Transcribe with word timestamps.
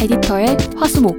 에디터의 0.00 0.56
화수목 0.76 1.16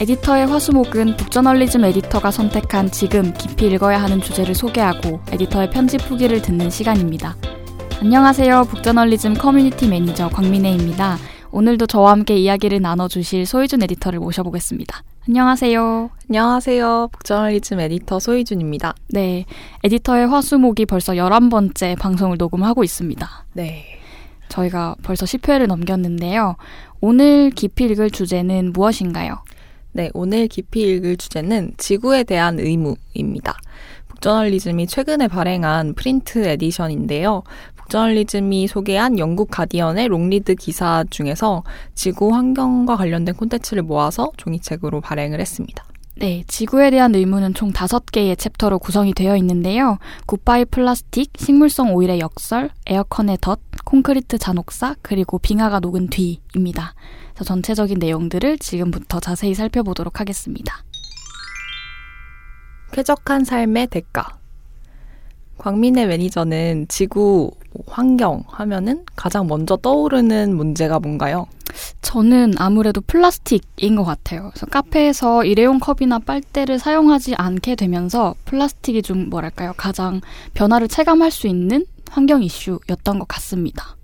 에디터의 0.00 0.46
화수목은 0.46 1.16
북저널리즘 1.16 1.84
에디터가 1.84 2.30
선택한 2.30 2.92
지금 2.92 3.34
깊이 3.34 3.66
읽어야 3.66 4.00
하는 4.00 4.20
주제를 4.20 4.54
소개하고 4.54 5.20
에디터의 5.32 5.70
편집 5.70 6.08
후기를 6.08 6.40
듣는 6.40 6.70
시간입니다. 6.70 7.36
안녕하세요. 8.00 8.66
북저널리즘 8.68 9.34
커뮤니티 9.34 9.88
매니저 9.88 10.28
광민혜입니다. 10.28 11.18
오늘도 11.50 11.86
저와 11.86 12.12
함께 12.12 12.36
이야기를 12.36 12.80
나눠주실 12.80 13.44
소희준 13.44 13.82
에디터를 13.82 14.20
모셔보겠습니다. 14.20 15.02
안녕하세요. 15.28 16.10
안녕하세요. 16.30 17.08
북저널리즘 17.10 17.80
에디터 17.80 18.20
소희준입니다. 18.20 18.94
네. 19.08 19.46
에디터의 19.82 20.28
화수목이 20.28 20.86
벌써 20.86 21.12
11번째 21.14 21.98
방송을 21.98 22.36
녹음하고 22.38 22.84
있습니다. 22.84 23.28
네. 23.54 24.01
저희가 24.52 24.96
벌써 25.02 25.24
10회를 25.24 25.66
넘겼는데요. 25.66 26.56
오늘 27.00 27.50
깊이 27.50 27.84
읽을 27.84 28.10
주제는 28.10 28.72
무엇인가요? 28.72 29.42
네, 29.92 30.10
오늘 30.14 30.48
깊이 30.48 30.82
읽을 30.82 31.16
주제는 31.16 31.72
지구에 31.78 32.24
대한 32.24 32.58
의무입니다. 32.58 33.56
북저널리즘이 34.08 34.86
최근에 34.86 35.28
발행한 35.28 35.94
print 35.94 36.46
edition인데요. 36.46 37.42
북저널리즘이 37.76 38.68
소개한 38.68 39.18
영국 39.18 39.50
가디언의 39.50 40.08
long 40.08 40.31
read 40.31 40.54
기사 40.54 41.04
중에서 41.10 41.64
지구 41.94 42.32
환경과 42.34 42.96
관련된 42.96 43.34
콘텐츠를 43.34 43.82
모아서 43.82 44.30
종이책으로 44.36 45.00
발행을 45.00 45.40
했습니다. 45.40 45.84
네, 46.14 46.44
지구에 46.46 46.90
대한 46.90 47.14
의무는 47.14 47.54
총 47.54 47.72
5개의 47.72 48.38
챕터로 48.38 48.78
구성이 48.78 49.14
되어 49.14 49.36
있는데요. 49.38 49.98
굿바이 50.26 50.66
플라스틱, 50.66 51.32
식물성 51.36 51.94
오일의 51.94 52.20
역설, 52.20 52.70
에어컨의 52.86 53.38
덫, 53.40 53.60
콘크리트 53.84 54.38
잔혹사, 54.38 54.94
그리고 55.02 55.38
빙하가 55.38 55.80
녹은 55.80 56.08
뒤입니다. 56.08 56.94
그래서 57.32 57.44
전체적인 57.44 57.98
내용들을 57.98 58.58
지금부터 58.58 59.20
자세히 59.20 59.54
살펴보도록 59.54 60.20
하겠습니다. 60.20 60.84
쾌적한 62.92 63.44
삶의 63.44 63.86
대가. 63.86 64.41
광민의 65.62 66.08
매니저는 66.08 66.86
지구 66.88 67.52
환경 67.86 68.42
하면은 68.48 69.04
가장 69.14 69.46
먼저 69.46 69.76
떠오르는 69.76 70.56
문제가 70.56 70.98
뭔가요? 70.98 71.46
저는 72.02 72.54
아무래도 72.58 73.00
플라스틱인 73.00 73.94
것 73.94 74.02
같아요. 74.04 74.50
그래서 74.52 74.66
카페에서 74.66 75.44
일회용 75.44 75.78
컵이나 75.78 76.18
빨대를 76.18 76.80
사용하지 76.80 77.36
않게 77.36 77.76
되면서 77.76 78.34
플라스틱이 78.44 79.02
좀 79.02 79.30
뭐랄까요 79.30 79.72
가장 79.76 80.20
변화를 80.52 80.88
체감할 80.88 81.30
수 81.30 81.46
있는 81.46 81.86
환경 82.10 82.42
이슈였던 82.42 83.20
것 83.20 83.28
같습니다. 83.28 83.96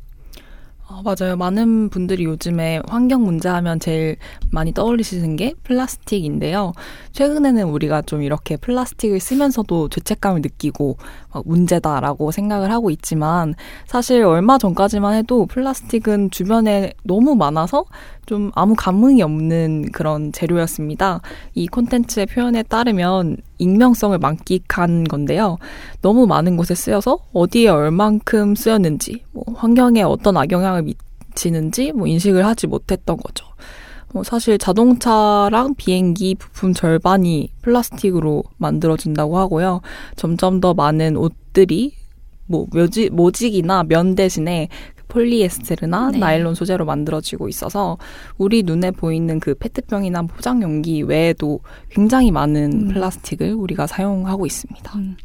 어, 0.91 1.03
맞아요. 1.03 1.37
많은 1.37 1.91
분들이 1.91 2.25
요즘에 2.25 2.81
환경 2.89 3.23
문제 3.23 3.51
하면 3.51 3.79
제일 3.79 4.17
많이 4.51 4.73
떠올리시는 4.73 5.37
게 5.37 5.53
플라스틱인데요. 5.63 6.73
최근에는 7.13 7.65
우리가 7.65 8.01
좀 8.03 8.23
이렇게 8.23 8.57
플라스틱을 8.57 9.21
쓰면서도 9.21 9.91
죄책감을 9.91 10.41
느끼고 10.41 10.97
문제다라고 11.45 12.31
생각을 12.31 12.73
하고 12.73 12.89
있지만 12.89 13.55
사실 13.87 14.25
얼마 14.25 14.57
전까지만 14.57 15.13
해도 15.15 15.45
플라스틱은 15.45 16.31
주변에 16.31 16.95
너무 17.05 17.35
많아서 17.35 17.85
좀 18.29 18.51
아무 18.55 18.75
감흥이 18.77 19.23
없는 19.23 19.91
그런 19.91 20.33
재료였습니다. 20.33 21.23
이 21.55 21.67
콘텐츠의 21.67 22.27
표현에 22.27 22.63
따르면 22.63 23.39
익명성을 23.57 24.19
만끽한 24.19 25.05
건데요. 25.05 25.57
너무 26.03 26.27
많은 26.27 26.59
곳에 26.59 26.75
쓰여서 26.75 27.21
어디에 27.33 27.69
얼만큼 27.69 28.55
쓰였는지, 28.55 29.23
뭐 29.33 29.45
환경에 29.57 30.03
어떤 30.03 30.37
악영향을 30.37 30.83
미치는지 30.83 31.93
뭐 31.93 32.07
인식을 32.07 32.45
하지 32.45 32.67
못했던 32.67 33.17
거죠. 33.17 33.47
뭐 34.13 34.23
사실 34.23 34.59
자동차랑 34.59 35.77
비행기 35.77 36.35
부품 36.35 36.75
절반이 36.75 37.51
플라스틱으로 37.63 38.45
만들어진다고 38.59 39.39
하고요. 39.39 39.81
점점 40.17 40.61
더 40.61 40.75
많은 40.75 41.17
옷들이 41.17 41.95
뭐 42.45 42.67
모직, 42.71 43.15
모직이나 43.15 43.85
면 43.85 44.15
대신에 44.15 44.69
폴리에스테르나 45.09 46.11
네. 46.13 46.19
나일론 46.19 46.55
소재로 46.55 46.85
만들어지고 46.85 47.49
있어서 47.49 47.99
우리 48.37 48.63
눈에 48.63 48.91
보이는 48.91 49.41
그 49.41 49.55
페트병이나 49.55 50.23
포장 50.23 50.63
용기 50.63 51.03
외에도 51.03 51.61
굉장히 51.91 52.31
많은 52.31 52.73
음. 52.73 52.89
플라스틱을 52.89 53.55
우리가 53.55 53.87
사용하고 53.87 54.47
있습니다. 54.47 54.99
음. 54.99 55.17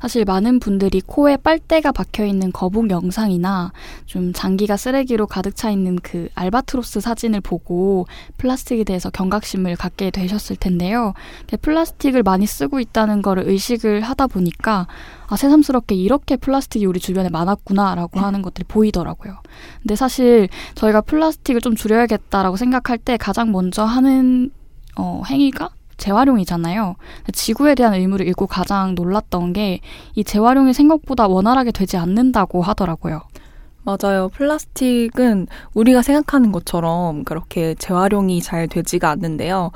사실 0.00 0.24
많은 0.24 0.60
분들이 0.60 1.00
코에 1.00 1.36
빨대가 1.36 1.92
박혀 1.92 2.24
있는 2.24 2.52
거북 2.52 2.90
영상이나 2.90 3.72
좀 4.06 4.32
장기가 4.32 4.76
쓰레기로 4.76 5.26
가득 5.26 5.54
차 5.54 5.70
있는 5.70 5.96
그 6.02 6.28
알바트로스 6.34 7.00
사진을 7.00 7.40
보고 7.42 8.06
플라스틱에 8.38 8.84
대해서 8.84 9.10
경각심을 9.10 9.76
갖게 9.76 10.10
되셨을 10.10 10.56
텐데요. 10.56 11.12
플라스틱을 11.60 12.22
많이 12.22 12.46
쓰고 12.46 12.80
있다는 12.80 13.20
거를 13.20 13.46
의식을 13.46 14.00
하다 14.00 14.28
보니까 14.28 14.86
아, 15.28 15.36
새삼스럽게 15.36 15.94
이렇게 15.94 16.36
플라스틱이 16.36 16.86
우리 16.86 16.98
주변에 16.98 17.28
많았구나라고 17.28 18.18
음. 18.18 18.24
하는 18.24 18.42
것들이 18.42 18.64
보이더라고요. 18.66 19.36
근데 19.82 19.96
사실 19.96 20.48
저희가 20.74 21.02
플라스틱을 21.02 21.60
좀 21.60 21.76
줄여야겠다라고 21.76 22.56
생각할 22.56 22.98
때 22.98 23.16
가장 23.16 23.52
먼저 23.52 23.84
하는 23.84 24.50
어, 24.96 25.22
행위가 25.28 25.70
재활용이잖아요. 26.00 26.96
지구에 27.32 27.76
대한 27.76 27.94
의무를 27.94 28.26
읽고 28.26 28.48
가장 28.48 28.96
놀랐던 28.96 29.52
게 29.52 29.80
이 30.14 30.24
재활용이 30.24 30.72
생각보다 30.72 31.26
원활하게 31.28 31.72
되지 31.72 31.96
않는다고 31.96 32.62
하더라고요. 32.62 33.22
맞아요. 33.82 34.28
플라스틱은 34.28 35.46
우리가 35.74 36.02
생각하는 36.02 36.52
것처럼 36.52 37.24
그렇게 37.24 37.74
재활용이 37.74 38.42
잘 38.42 38.68
되지가 38.68 39.08
않는데요. 39.10 39.70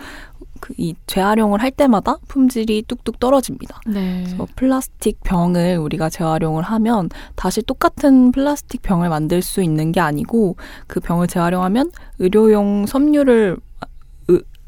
그이 0.60 0.94
재활용을 1.06 1.60
할 1.62 1.70
때마다 1.70 2.16
품질이 2.28 2.84
뚝뚝 2.86 3.18
떨어집니다. 3.18 3.80
네. 3.86 4.24
그래서 4.24 4.46
플라스틱 4.56 5.20
병을 5.24 5.78
우리가 5.78 6.10
재활용을 6.10 6.62
하면 6.62 7.08
다시 7.34 7.62
똑같은 7.62 8.32
플라스틱 8.32 8.82
병을 8.82 9.08
만들 9.08 9.42
수 9.42 9.62
있는 9.62 9.92
게 9.92 10.00
아니고 10.00 10.56
그 10.86 11.00
병을 11.00 11.26
재활용하면 11.26 11.90
의료용 12.18 12.86
섬유를 12.86 13.58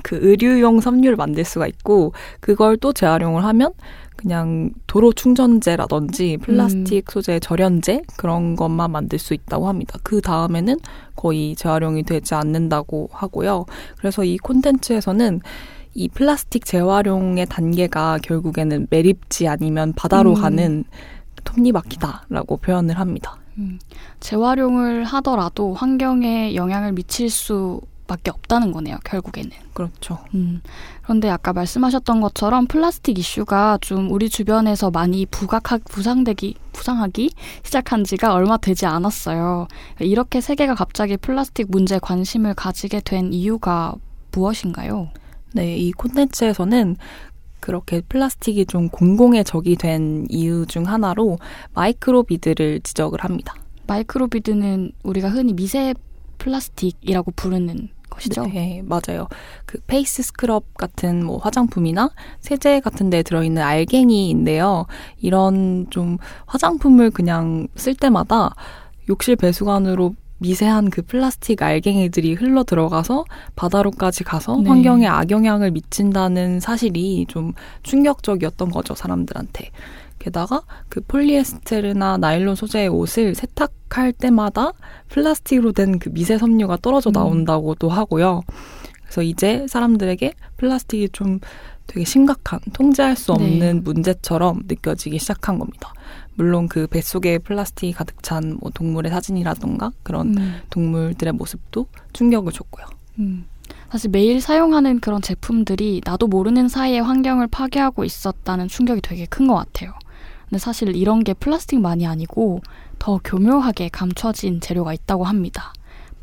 그 0.03 0.19
의류용 0.21 0.81
섬유를 0.81 1.17
만들 1.17 1.45
수가 1.45 1.67
있고 1.67 2.13
그걸 2.41 2.77
또 2.77 2.93
재활용을 2.93 3.45
하면 3.45 3.73
그냥 4.17 4.71
도로 4.87 5.13
충전재라든지 5.13 6.39
플라스틱 6.39 7.05
음. 7.09 7.13
소재 7.13 7.39
절연제 7.39 8.03
그런 8.17 8.57
것만 8.57 8.91
만들 8.91 9.19
수 9.19 9.35
있다고 9.35 9.69
합니다. 9.69 9.99
그 10.03 10.21
다음에는 10.21 10.79
거의 11.15 11.55
재활용이 11.55 12.03
되지 12.03 12.35
않는다고 12.35 13.11
하고요. 13.13 13.67
그래서 13.99 14.25
이 14.25 14.39
콘텐츠에서는 14.39 15.41
이 15.95 16.09
플라스틱 16.09 16.65
재활용의 16.65 17.47
단계가 17.47 18.19
결국에는 18.23 18.87
매립지 18.91 19.49
아니면 19.49 19.93
바다로 19.95 20.31
음. 20.31 20.41
가는 20.41 20.85
톱니바퀴다라고 21.45 22.57
표현을 22.59 22.99
합니다. 22.99 23.37
음. 23.59 23.79
재활용을 24.21 25.05
하더라도 25.05 25.73
환경에 25.73 26.55
영향을 26.55 26.93
미칠 26.93 27.31
수 27.31 27.81
밖에 28.07 28.31
없다는 28.31 28.73
거네요, 28.73 28.99
결국에는. 29.05 29.51
그렇죠. 29.73 30.19
음. 30.35 30.63
그런데 31.03 31.29
아까 31.29 31.53
말씀하셨던 31.53 32.21
것처럼 32.21 32.67
플라스틱 32.67 33.19
이슈가 33.19 33.79
좀 33.81 34.11
우리 34.11 34.29
주변에서 34.29 34.91
많이 34.91 35.27
부각하, 35.27 35.79
부상되기, 35.79 36.57
부상하기 36.73 37.31
시작한 37.63 38.05
지가 38.05 38.35
얼마 38.35 38.57
되지 38.57 38.87
않았어요. 38.87 39.69
이렇게 40.01 40.41
세계가 40.41 40.75
갑자기 40.75 41.17
플라스틱 41.17 41.71
문제에 41.71 41.99
관심을 41.99 42.55
가지게 42.55 43.01
된 43.01 43.33
이유가 43.33 43.95
무엇인가요? 44.33 45.09
네, 45.55 45.77
이 45.77 45.93
콘텐츠에서는 45.93 46.97
그렇게 47.61 48.01
플라스틱이 48.03 48.67
좀 48.67 48.89
공공의 48.89 49.45
적이 49.45 49.77
된 49.77 50.27
이유 50.29 50.67
중 50.67 50.87
하나로 50.87 51.39
microbead를 51.75 52.81
지적을 52.83 53.25
합니다. 53.25 53.55
microbead는 53.87 54.93
우리가 55.03 55.31
흔히 55.31 55.53
미세 55.55 55.95
플라스틱이라고 56.39 57.33
부르는 57.33 57.89
것이죠. 58.11 58.47
네, 58.47 58.83
맞아요. 58.85 59.29
그 59.65 59.79
face 59.87 60.23
scrub 60.23 60.75
같은 60.75 61.25
뭐 61.25 61.39
화장품이나 61.39 62.11
세제 62.41 62.81
같은 62.81 63.11
데 63.11 63.23
들어있는 63.23 63.63
알갱이인데요. 63.63 64.87
이런 65.19 65.87
좀 65.91 66.19
화장품을 66.47 67.11
그냥 67.11 67.69
쓸 67.77 67.95
때마다 67.95 68.55
욕실 69.09 69.37
배수관으로 69.37 70.15
미세한 70.39 70.91
그 70.91 71.03
플라스틱 71.03 71.63
알갱이들이 71.63 72.35
흘러 72.35 72.63
들어가서 72.63 73.25
바다로까지 73.55 74.25
가서 74.25 74.57
네. 74.57 74.69
환경에 74.69 75.07
악영향을 75.07 75.71
미친다는 75.71 76.61
사실이 76.61 77.27
좀 77.29 77.53
충격적이었던 77.83 78.71
거죠, 78.71 78.95
사람들한테. 78.95 79.71
게다가 80.27 80.63
그 80.89 81.01
폴리에스테르나 81.03 82.17
나일론 82.19 82.57
소재의 82.57 82.89
옷을 82.89 83.35
세탁할 83.37 84.13
때마다 84.13 84.73
플라스틱으로 85.09 85.73
된 85.73 85.99
그 86.01 86.11
미세 86.11 86.37
섬유가 86.37 86.79
떨어져 86.83 87.11
음. 87.11 87.13
나온다고도 87.13 87.89
하고요. 87.89 88.43
그래서 89.05 89.23
이제 89.23 89.67
사람들에게 89.69 90.33
플라스틱이 90.57 91.11
좀 91.11 91.39
되게 91.87 92.05
심각한 92.05 92.59
통제할 92.73 93.15
수 93.15 93.33
없는 93.33 93.59
네. 93.61 93.73
문제처럼 93.75 94.63
느껴지기 94.67 95.19
시작한 95.21 95.61
겁니다. 95.61 95.93
물론 96.35 96.67
그 96.69 96.89
뱃속에 96.89 97.39
플라스틱이 97.39 97.93
가득 97.93 98.23
찬 98.25 98.59
뭐 98.61 98.71
동물의 98.75 99.11
사진이라던가 99.13 99.93
그런 100.03 100.37
음. 100.37 100.61
동물들의 100.71 101.33
모습도 101.35 101.87
충격을 102.13 102.53
줬고요. 102.53 102.85
음. 103.21 103.47
사실 103.91 104.11
매일 104.11 104.41
사용하는 104.41 104.99
그런 104.99 105.23
제품들이 105.23 106.01
나도 106.05 106.27
모르는 106.27 106.69
사이에 106.69 106.99
환경을 106.99 107.47
파괴하고 107.47 108.05
있었다는 108.05 108.67
충격이 108.69 109.01
되게 109.03 109.25
큰 109.27 109.47
것 109.47 109.55
같아요. 109.55 109.93
근데 110.49 110.59
사실 110.59 110.95
이런 110.97 111.25
게 111.25 111.35
플라스틱만이 111.35 112.07
아니고 112.07 112.61
더 112.99 113.21
교묘하게 113.23 113.89
감춰진 113.89 114.61
재료가 114.61 114.93
있다고 114.93 115.25
합니다. 115.25 115.73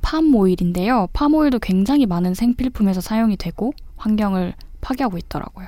팜 0.02 0.34
오일인데요. 0.34 1.08
팜 1.14 1.34
오일도 1.34 1.60
굉장히 1.60 2.06
많은 2.06 2.34
생필품에서 2.34 3.02
사용이 3.02 3.38
되고 3.38 3.74
환경을 3.98 4.54
파괴하고 4.82 5.18
있더라고요. 5.18 5.68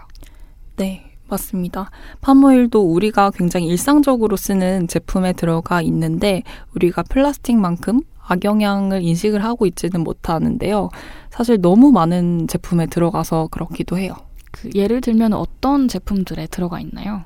네, 0.76 1.16
맞습니다. 1.28 1.90
팜오일도 2.22 2.82
우리가 2.82 3.32
굉장히 3.32 3.68
일상적으로 3.68 4.36
쓰는 4.36 4.88
제품에 4.88 5.34
들어가 5.34 5.82
있는데 5.82 6.44
우리가 6.76 7.04
플라스틱만큼 7.04 8.02
악영향을 8.28 9.02
인식을 9.04 9.44
하고 9.44 9.66
있지는 9.66 10.04
못하는데요. 10.04 10.90
사실 11.30 11.62
너무 11.62 11.92
많은 11.92 12.48
제품에 12.48 12.88
들어가서 12.88 13.48
그렇기도 13.52 13.98
해요. 13.98 14.16
그 14.52 14.70
예를 14.74 15.02
들면 15.02 15.34
어떤 15.34 15.88
제품들에 15.88 16.48
들어가 16.48 16.80
있나요? 16.80 17.24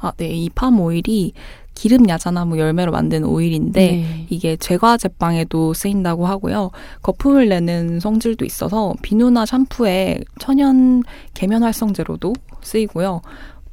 아, 0.00 0.12
네. 0.16 0.28
이 0.28 0.48
팜 0.54 0.78
오일이 0.80 1.32
기름 1.74 2.08
야자나무 2.08 2.58
열매로 2.58 2.90
만든 2.92 3.24
오일인데 3.24 3.80
네. 3.90 4.26
이게 4.30 4.56
제과 4.56 4.96
제빵에도 4.96 5.74
쓰인다고 5.74 6.26
하고요. 6.26 6.70
거품을 7.02 7.48
내는 7.48 8.00
성질도 8.00 8.44
있어서 8.46 8.94
비누나 9.02 9.44
샴푸에 9.44 10.20
천연 10.38 11.02
계면 11.34 11.62
활성제로도 11.62 12.32
쓰이고요. 12.62 13.20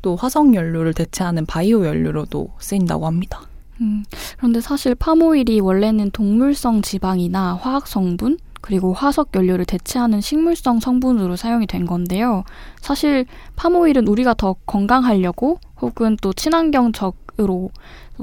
또 0.01 0.17
화석 0.17 0.53
연료를 0.53 0.93
대체하는 0.93 1.45
바이오 1.45 1.85
연료로도 1.85 2.49
쓰인다고 2.59 3.07
합니다. 3.07 3.41
음, 3.79 4.03
그런데 4.37 4.59
사실 4.59 4.95
팜오일이 4.95 5.61
원래는 5.61 6.11
동물성 6.11 6.81
지방이나 6.81 7.55
화학 7.55 7.87
성분 7.87 8.37
그리고 8.63 8.93
화석 8.93 9.31
연료를 9.35 9.65
대체하는 9.65 10.21
식물성 10.21 10.79
성분으로 10.79 11.35
사용이 11.35 11.67
된 11.67 11.85
건데요. 11.85 12.45
사실 12.79 13.25
팜오일은 13.57 14.07
우리가 14.07 14.35
더 14.35 14.55
건강하려고 14.65 15.59
혹은 15.81 16.15
또 16.21 16.31
친환경적으로 16.31 17.71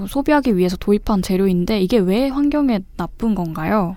소비하기 0.08 0.56
위해서 0.56 0.78
도입한 0.78 1.20
재료인데 1.20 1.82
이게 1.82 1.98
왜 1.98 2.28
환경에 2.30 2.80
나쁜 2.96 3.34
건가요? 3.34 3.96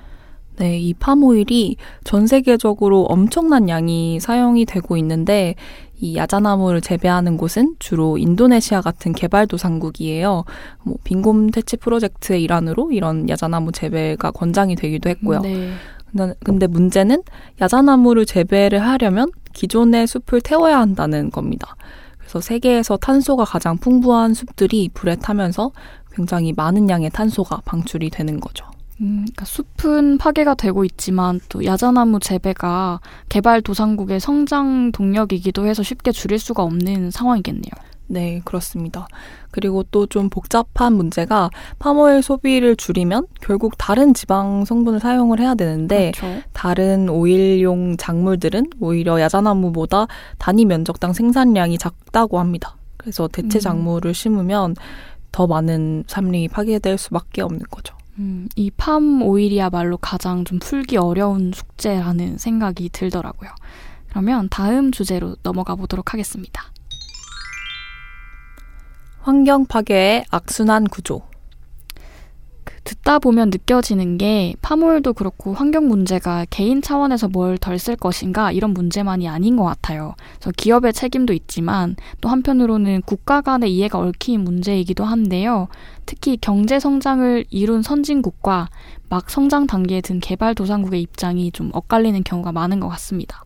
네, 0.58 0.78
이 0.80 0.94
팜오일이 0.94 1.78
전 2.04 2.28
세계적으로 2.28 3.04
엄청난 3.04 3.70
양이 3.70 4.20
사용이 4.20 4.66
되고 4.66 4.98
있는데 4.98 5.56
이 6.02 6.18
야자나무를 6.18 6.82
재배하는 6.82 7.38
곳은 7.38 7.76
주로 7.80 8.18
인도네시아 8.18 8.82
같은 8.82 9.14
개발도상국이에요. 9.14 10.44
뭐 10.84 10.98
빈곤 11.06 11.52
퇴치 11.52 11.78
프로젝트의 11.78 12.44
일환으로 12.44 12.92
이런 12.92 13.30
야자나무 13.30 13.72
재배가 13.72 14.32
권장이 14.32 14.76
되기도 14.76 15.10
했고요. 15.10 15.40
네. 15.40 15.70
근데 16.44 16.68
문제는 16.68 17.24
야자나무를 17.62 18.26
재배를 18.26 18.82
하려면 18.82 19.32
기존의 19.54 20.08
숲을 20.08 20.42
태워야 20.42 20.80
한다는 20.80 21.30
겁니다. 21.32 21.76
그래서 22.18 22.42
세계에서 22.42 22.98
탄소가 22.98 23.46
가장 23.46 23.78
풍부한 23.78 24.34
숲들이 24.34 24.90
불에 24.94 25.16
타면서 25.16 25.72
굉장히 26.14 26.54
많은 26.54 26.90
양의 26.90 27.10
탄소가 27.10 27.62
방출이 27.66 28.10
되는 28.10 28.40
거죠. 28.40 28.66
음, 29.02 29.26
그러니까 29.26 29.46
숲은 29.46 30.18
파괴가 30.18 30.54
되고 30.56 30.86
있지만 30.86 31.40
또 31.50 31.66
야자나무 31.66 32.20
재배가 32.20 33.00
개발 33.30 33.62
도상국의 33.62 34.20
성장 34.20 34.92
동력이기도 34.92 35.66
해서 35.66 35.84
쉽게 35.84 36.12
줄일 36.12 36.40
수가 36.40 36.64
없는 36.64 37.12
상황이겠네요. 37.12 37.72
네, 38.08 38.42
그렇습니다. 38.46 39.08
그리고 39.52 39.84
또 39.84 40.06
좀 40.08 40.30
복잡한 40.30 40.94
문제가 40.94 41.50
파머일 41.80 42.22
소비를 42.22 42.76
줄이면 42.76 43.28
결국 43.42 43.76
다른 43.78 44.14
지방 44.14 44.66
성분을 44.66 45.00
사용을 45.00 45.40
해야 45.40 45.56
되는데 45.56 46.12
그렇죠. 46.16 46.42
다른 46.54 47.10
오일용 47.10 47.98
작물들은 47.98 48.68
오히려 48.80 49.20
야자나무보다 49.22 50.08
단위 50.38 50.66
면적당 50.66 51.14
생산량이 51.14 51.78
작다고 51.78 52.40
합니다. 52.40 52.76
그래서 52.98 53.28
대체 53.28 53.60
음. 53.60 53.62
작물을 53.62 54.10
음. 54.10 54.14
심으면 54.14 54.76
더 55.32 55.48
많은 55.48 56.04
산림이 56.08 56.50
파괴될 56.50 56.98
수밖에 56.98 57.42
없는 57.42 57.62
거죠. 57.72 57.96
음, 58.20 58.48
이 58.56 58.70
팜 58.78 59.24
오일이야말로 59.24 59.98
가장 59.98 60.46
좀 60.46 60.60
풀기 60.60 60.98
어려운 60.98 61.52
숙제라는 61.54 62.38
생각이 62.38 62.90
들더라고요. 62.90 63.50
그러면 64.10 64.48
다음 64.52 64.92
주제로 64.92 65.36
넘어가 65.42 65.74
보도록 65.76 66.14
하겠습니다. 66.14 66.66
환경 69.24 69.66
파괴의 69.66 70.26
악순환 70.32 70.84
구조. 70.84 71.22
그 72.66 72.76
듣다 72.84 73.20
보면 73.20 73.52
느껴지는 73.52 74.18
게 74.18 74.54
파몰도 74.62 75.14
그렇고 75.14 75.54
환경 75.54 75.88
문제가 75.88 76.46
개인 76.50 76.82
차원에서 76.82 77.30
뭘 77.30 77.58
덜 77.58 77.80
쓸 77.80 77.96
것인가 77.96 78.52
이런 78.52 78.72
문제만이 78.72 79.30
아닌 79.30 79.56
것 79.56 79.64
같아요. 79.64 80.16
그래서 80.36 80.52
기업의 80.58 80.92
책임도 80.92 81.32
있지만 81.32 81.96
또 82.20 82.28
한편으로는 82.28 83.04
국가 83.06 83.40
간의 83.40 83.74
이해가 83.74 83.98
얽힌 83.98 84.42
문제이기도 84.42 85.06
한데요. 85.06 85.70
특히 86.06 86.36
경제 86.36 86.78
성장을 86.82 87.46
이룬 87.50 87.82
선진국과 87.82 88.68
막 89.08 89.30
성장 89.30 89.68
단계에 89.68 90.02
든 90.02 90.20
개발도상국의 90.20 91.02
입장이 91.02 91.54
좀 91.54 91.70
엇갈리는 91.72 92.22
경우가 92.26 92.52
많은 92.52 92.82
것 92.82 92.90
같습니다. 92.90 93.42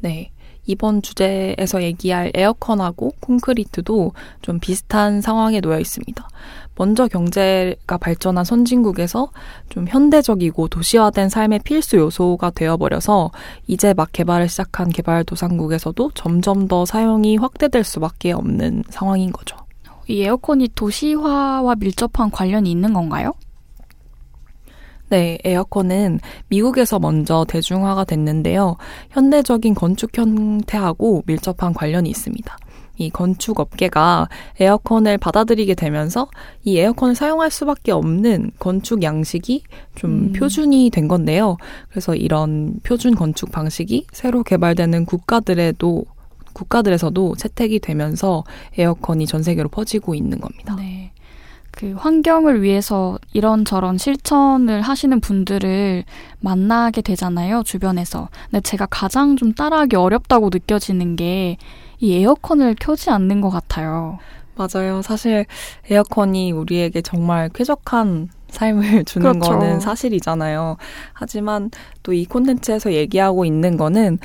네. 0.00 0.32
이번 0.66 1.02
주제에서 1.02 1.82
얘기할 1.82 2.32
에어컨하고 2.34 3.12
콘크리트도 3.20 4.12
좀 4.42 4.58
비슷한 4.58 5.20
상황에 5.20 5.60
놓여 5.60 5.78
있습니다. 5.78 6.28
먼저 6.76 7.06
경제가 7.06 7.98
발전한 7.98 8.44
선진국에서 8.44 9.28
좀 9.68 9.86
현대적이고 9.88 10.68
도시화된 10.68 11.28
삶의 11.28 11.60
필수 11.60 11.96
요소가 11.96 12.50
되어버려서 12.50 13.30
이제 13.66 13.94
막 13.94 14.10
개발을 14.12 14.48
시작한 14.48 14.88
개발도상국에서도 14.88 16.10
점점 16.14 16.66
더 16.66 16.84
사용이 16.84 17.36
확대될 17.36 17.84
수밖에 17.84 18.32
없는 18.32 18.84
상황인 18.88 19.32
거죠. 19.32 19.56
이 20.08 20.22
에어컨이 20.22 20.70
도시화와 20.74 21.76
밀접한 21.76 22.30
관련이 22.30 22.70
있는 22.70 22.92
건가요? 22.92 23.32
네, 25.10 25.38
에어컨은 25.44 26.20
미국에서 26.48 26.98
먼저 26.98 27.44
대중화가 27.48 28.04
됐는데요. 28.04 28.76
현대적인 29.10 29.74
건축 29.74 30.16
형태하고 30.16 31.22
밀접한 31.26 31.74
관련이 31.74 32.08
있습니다. 32.10 32.56
이 32.96 33.10
건축 33.10 33.58
업계가 33.58 34.28
에어컨을 34.60 35.18
받아들이게 35.18 35.74
되면서 35.74 36.28
이 36.62 36.78
에어컨을 36.78 37.14
사용할 37.14 37.50
수밖에 37.50 37.92
없는 37.92 38.52
건축 38.58 39.02
양식이 39.02 39.64
좀 39.96 40.10
음. 40.10 40.32
표준이 40.32 40.90
된 40.90 41.08
건데요. 41.08 41.56
그래서 41.88 42.14
이런 42.14 42.78
표준 42.84 43.14
건축 43.14 43.50
방식이 43.50 44.06
새로 44.12 44.42
개발되는 44.44 45.06
국가들에도 45.06 46.04
국가들에서도 46.52 47.34
채택이 47.34 47.80
되면서 47.80 48.44
에어컨이 48.78 49.26
전 49.26 49.42
세계로 49.42 49.68
퍼지고 49.68 50.14
있는 50.14 50.40
겁니다. 50.40 50.76
네. 50.76 51.10
그 51.76 51.92
환경을 51.92 52.62
위해서 52.62 53.18
이런저런 53.32 53.98
실천을 53.98 54.80
하시는 54.80 55.18
분들을 55.20 56.04
만나게 56.40 57.02
되잖아요, 57.02 57.62
주변에서. 57.64 58.28
근데 58.50 58.60
제가 58.60 58.86
가장 58.86 59.36
좀 59.36 59.52
따라하기 59.52 59.96
어렵다고 59.96 60.50
느껴지는 60.52 61.16
게 61.16 61.56
이 62.00 62.12
에어컨을 62.16 62.74
켜지 62.78 63.08
않는 63.10 63.40
것 63.40 63.48
같아요. 63.50 64.18
맞아요. 64.56 65.00
사실 65.00 65.46
에어컨이 65.90 66.52
우리에게 66.52 67.00
정말 67.00 67.48
쾌적한 67.48 68.28
삶을 68.48 69.04
주는 69.06 69.32
그렇죠. 69.32 69.52
거는 69.52 69.80
사실이잖아요. 69.80 70.76
하지만 71.14 71.70
또 72.02 72.12
이 72.12 72.26
콘텐츠에서 72.26 72.92
얘기하고 72.92 73.44
있는 73.44 73.76
거는 73.78 74.18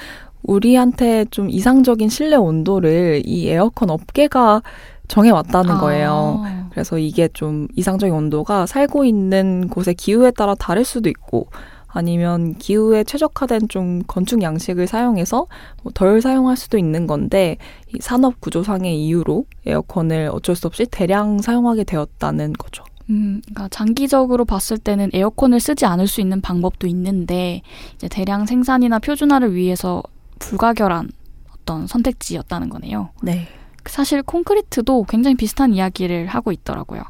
우리한테 0.43 1.25
좀 1.31 1.49
이상적인 1.49 2.09
실내 2.09 2.35
온도를 2.35 3.21
이 3.25 3.47
에어컨 3.49 3.89
업계가 3.91 4.61
정해왔다는 5.09 5.71
아. 5.71 5.79
거예요. 5.79 6.43
그래서 6.71 6.97
이게 6.97 7.27
좀 7.33 7.67
이상적인 7.75 8.13
온도가 8.15 8.65
살고 8.65 9.03
있는 9.03 9.67
곳의 9.67 9.95
기후에 9.95 10.31
따라 10.31 10.55
다를 10.55 10.85
수도 10.85 11.09
있고 11.09 11.47
아니면 11.87 12.53
기후에 12.53 13.03
최적화된 13.03 13.67
좀 13.67 14.03
건축 14.05 14.43
양식을 14.43 14.85
사용해서 14.85 15.47
뭐 15.83 15.91
덜 15.93 16.21
사용할 16.21 16.55
수도 16.55 16.77
있는 16.77 17.07
건데 17.07 17.57
이 17.87 17.97
산업 17.99 18.39
구조상의 18.39 18.95
이유로 19.03 19.45
에어컨을 19.65 20.29
어쩔 20.31 20.55
수 20.55 20.67
없이 20.67 20.85
대량 20.89 21.41
사용하게 21.41 21.83
되었다는 21.83 22.53
거죠. 22.53 22.83
음, 23.09 23.41
그러니까 23.43 23.67
장기적으로 23.69 24.45
봤을 24.45 24.77
때는 24.77 25.09
에어컨을 25.13 25.59
쓰지 25.59 25.87
않을 25.87 26.07
수 26.07 26.21
있는 26.21 26.41
방법도 26.41 26.85
있는데 26.85 27.63
이제 27.95 28.07
대량 28.07 28.45
생산이나 28.45 28.99
표준화를 28.99 29.55
위해서 29.55 30.03
불가결한 30.37 31.09
어떤 31.51 31.87
선택지였다는 31.87 32.69
거네요. 32.69 33.09
네. 33.23 33.47
사실 33.85 34.23
콘크리트도 34.23 35.05
굉장히 35.07 35.35
비슷한 35.35 35.73
이야기를 35.73 36.27
하고 36.27 36.51
있더라고요. 36.51 37.03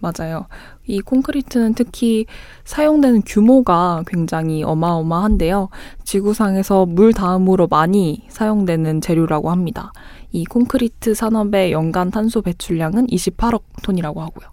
맞아요. 0.00 0.46
이 0.86 1.00
콘크리트는 1.00 1.74
특히 1.74 2.26
사용되는 2.64 3.22
규모가 3.24 4.02
굉장히 4.06 4.62
어마어마한데요. 4.64 5.68
지구상에서 6.04 6.86
물 6.86 7.12
다음으로 7.12 7.68
많이 7.68 8.24
사용되는 8.28 9.00
재료라고 9.00 9.50
합니다. 9.50 9.92
이 10.32 10.44
콘크리트 10.46 11.14
산업의 11.14 11.72
연간 11.72 12.10
탄소 12.10 12.40
배출량은 12.42 13.06
28억 13.08 13.62
톤이라고 13.82 14.22
하고요. 14.22 14.48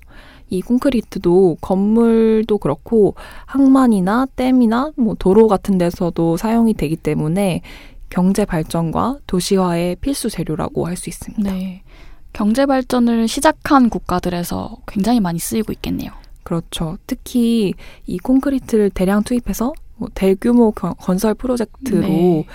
이 0.50 0.62
콘크리트도 0.62 1.58
건물도 1.62 2.58
그렇고 2.58 3.16
항만이나 3.46 4.28
댐이나 4.36 4.92
뭐 4.96 5.16
도로 5.18 5.48
같은 5.48 5.78
데서도 5.78 6.38
사용이 6.38 6.74
되기 6.74 6.96
때문에 6.96 7.62
경제 8.10 8.46
발전과 8.46 9.20
도시화의 9.28 9.98
필수 9.98 10.30
재료라고 10.30 10.88
할 10.88 10.96
수 10.96 11.10
있습니다. 11.10 11.52
네. 11.52 11.84
경제 12.34 12.66
발전을 12.66 13.28
시작한 13.28 13.90
국가들에서 13.90 14.78
굉장히 14.88 15.20
많이 15.20 15.40
쓰이고 15.40 15.72
있겠네요. 15.74 16.12
그렇죠. 16.44 16.98
특히 17.08 17.74
이 18.06 18.18
콘크리트를 18.20 18.90
대량 18.92 19.24
투입해서 19.24 19.74
뭐 19.96 20.10
대규모 20.14 20.72
건설 20.72 21.34
프로젝트로 21.34 22.02
네. 22.02 22.46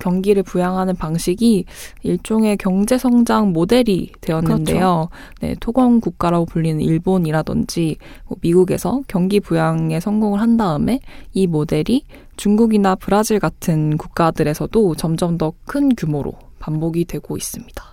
경기를 0.00 0.42
부양하는 0.42 0.96
방식이 0.96 1.66
일종의 2.02 2.56
경제 2.56 2.98
성장 2.98 3.52
모델이 3.52 4.12
되었는데요. 4.20 5.08
그렇죠. 5.08 5.08
네, 5.40 5.54
토건 5.60 6.00
국가라고 6.00 6.46
불리는 6.46 6.80
일본이라든지 6.80 7.96
뭐 8.26 8.36
미국에서 8.40 9.02
경기 9.06 9.40
부양에 9.40 10.00
성공을 10.00 10.40
한 10.40 10.56
다음에 10.56 11.00
이 11.32 11.46
모델이 11.46 12.04
중국이나 12.40 12.94
브라질 12.94 13.38
같은 13.38 13.98
국가들에서도 13.98 14.94
점점 14.94 15.36
더 15.36 15.52
큰 15.66 15.94
규모로 15.94 16.32
반복이 16.58 17.04
되고 17.04 17.36
있습니다. 17.36 17.84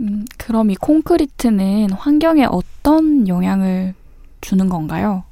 음, 0.00 0.24
그럼 0.38 0.70
이 0.70 0.76
콘크리트는 0.76 1.90
환경에 1.90 2.46
어떤 2.48 3.26
영향을 3.26 3.94
주는 4.40 4.68
건가요? 4.68 5.24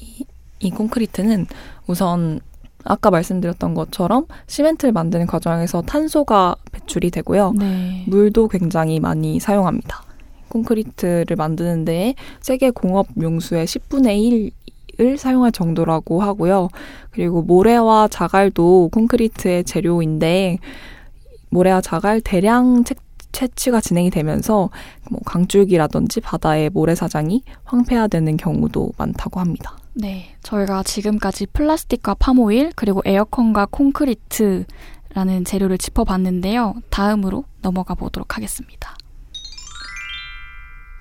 이, 0.00 0.24
이 0.58 0.70
콘크리트는 0.70 1.46
우선 1.86 2.40
아까 2.82 3.10
말씀드렸던 3.10 3.74
것처럼 3.74 4.26
시멘트를 4.48 4.90
만드는 4.90 5.26
과정에서 5.28 5.80
탄소가 5.82 6.56
배출이 6.72 7.12
되고요. 7.12 7.52
네. 7.56 8.04
물도 8.08 8.48
굉장히 8.48 8.98
많이 8.98 9.38
사용합니다. 9.38 10.02
콘크리트를 10.48 11.36
만드는 11.36 11.84
데 11.84 12.14
세계 12.40 12.70
공업 12.70 13.06
용수의 13.20 13.66
10분의 13.66 14.50
1을 15.00 15.16
사용할 15.16 15.50
정도라고 15.50 16.22
하고요. 16.22 16.68
그리고 17.10 17.42
모래와 17.42 18.08
자갈도 18.08 18.90
콘크리트의 18.92 19.64
재료인데 19.64 20.58
모래와 21.48 21.80
자갈 21.80 22.20
대량 22.20 22.84
채취가 23.32 23.80
진행이 23.80 24.10
되면서 24.10 24.70
뭐 25.10 25.20
강줄기라든지 25.24 26.20
바다의 26.20 26.70
모래사장이 26.70 27.42
황폐화되는 27.64 28.36
경우도 28.36 28.92
많다고 28.98 29.40
합니다. 29.40 29.76
네, 29.94 30.36
저희가 30.42 30.82
지금까지 30.82 31.46
플라스틱과 31.46 32.14
파모일 32.14 32.72
그리고 32.76 33.02
에어컨과 33.04 33.66
콘크리트라는 33.70 35.44
재료를 35.44 35.78
짚어봤는데요. 35.78 36.74
다음으로 36.90 37.44
넘어가 37.62 37.94
보도록 37.94 38.36
하겠습니다. 38.36 38.96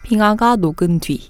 빙하가 0.04 0.56
녹은 0.56 1.00
뒤. 1.00 1.30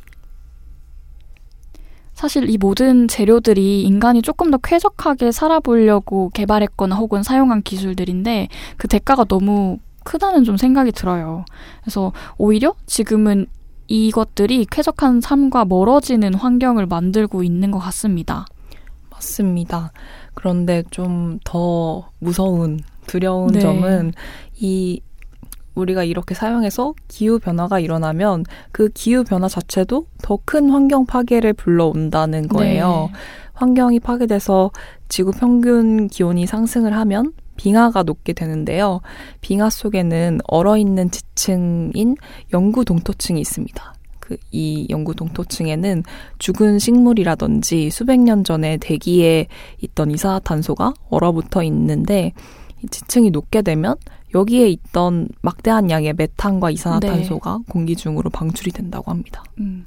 사실 2.20 2.50
이 2.50 2.58
모든 2.58 3.08
재료들이 3.08 3.84
인간이 3.84 4.22
조금 4.22 4.52
더 4.52 4.58
쾌적하게 4.58 5.32
살아보려고 5.32 6.32
개발했거나 6.34 6.98
혹은 6.98 7.24
사용한 7.24 7.62
기술들인데 7.62 8.50
그 8.76 8.90
대가가 8.90 9.24
너무 9.24 9.78
크다는 10.04 10.44
좀 10.44 10.58
생각이 10.58 10.92
들어요. 10.92 11.46
그래서 11.82 12.12
오히려 12.38 12.76
지금은 12.88 13.46
이것들이 13.88 14.66
쾌적한 14.70 15.22
삶과 15.22 15.64
멀어지는 15.64 16.34
환경을 16.34 16.88
만들고 16.88 17.42
있는 17.42 17.72
것 17.72 17.80
같습니다. 17.80 18.46
맞습니다. 19.10 19.94
그런데 20.34 20.84
좀 20.92 21.40
더 21.46 22.10
무서운, 22.20 22.82
두려운 23.08 23.54
네. 23.54 23.62
점은 23.62 24.12
이 24.58 25.00
우리가 25.80 26.04
이렇게 26.04 26.36
사용해서 26.36 26.94
기후 27.08 27.40
변화가 27.40 27.80
일어나면 27.80 28.46
그 28.72 28.90
기후 28.90 29.24
변화 29.24 29.48
자체도 29.48 30.06
더 30.22 30.40
큰 30.46 30.70
환경 30.70 31.06
파괴를 31.06 31.54
불러온다는 31.54 32.48
거예요. 32.48 33.10
네. 33.12 33.20
환경이 33.54 34.00
파괴돼서 34.00 34.72
지구 35.10 35.32
평균 35.32 36.08
기온이 36.08 36.46
상승을 36.48 36.94
하면 36.94 37.34
빙하가 37.58 38.04
녹게 38.04 38.34
되는데요. 38.34 39.02
빙하 39.42 39.70
속에는 39.70 40.40
얼어있는 40.48 41.12
지층인 41.12 42.16
영구 42.54 42.86
동토층이 42.86 43.40
있습니다. 43.42 43.94
그 44.20 44.38
이 44.52 44.86
영구 44.90 45.16
동토층에는 45.16 46.04
죽은 46.38 46.80
식물이라든지 46.80 47.90
수백 47.90 48.20
년 48.20 48.44
전에 48.44 48.78
대기에 48.78 49.48
있던 49.82 50.12
이산화탄소가 50.12 50.94
얼어붙어 51.10 51.64
있는데 51.64 52.34
이 52.84 52.88
지층이 52.88 53.32
녹게 53.32 53.62
되면 53.64 53.96
여기에 54.34 54.70
있던 54.70 55.30
막대한 55.42 55.90
양의 55.90 56.14
메탄과 56.14 56.72
이산화탄소가 56.72 57.58
네. 57.58 57.64
공기 57.72 57.96
중으로 57.96 58.30
방출이 58.30 58.72
된다고 58.72 59.12
합니다. 59.12 59.44
음. 59.60 59.86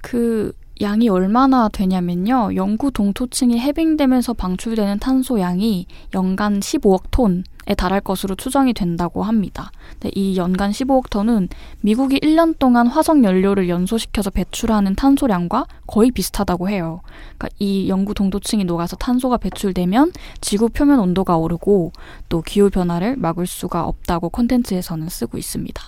그 0.00 0.52
양이 0.80 1.08
얼마나 1.08 1.68
되냐면요. 1.68 2.56
영구 2.56 2.92
동토층이 2.92 3.58
해빙되면서 3.60 4.32
방출되는 4.32 4.98
탄소 4.98 5.38
양이 5.38 5.86
연간 6.14 6.60
15억 6.60 7.10
톤에 7.10 7.74
달할 7.76 8.00
것으로 8.00 8.34
추정이 8.34 8.72
된다고 8.72 9.22
합니다. 9.22 9.70
이 10.14 10.36
연간 10.36 10.70
15억 10.70 11.10
톤은 11.10 11.48
미국이 11.82 12.18
1년 12.18 12.58
동안 12.58 12.86
화석 12.86 13.22
연료를 13.22 13.68
연소시켜서 13.68 14.30
배출하는 14.30 14.96
탄소량과 14.96 15.66
거의 15.86 16.10
비슷하다고 16.10 16.68
해요. 16.68 17.02
그러니까 17.38 17.48
이 17.58 17.88
영구 17.88 18.14
동토층이 18.14 18.64
녹아서 18.64 18.96
탄소가 18.96 19.36
배출되면 19.36 20.12
지구 20.40 20.68
표면 20.68 20.98
온도가 20.98 21.36
오르고 21.36 21.92
또 22.28 22.42
기후 22.42 22.70
변화를 22.70 23.16
막을 23.16 23.46
수가 23.46 23.84
없다고 23.84 24.30
콘텐츠에서는 24.30 25.08
쓰고 25.08 25.38
있습니다. 25.38 25.82